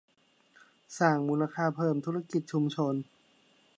[0.99, 2.93] สร้างมูลค่าเพิ่มธุรกิจชุมชน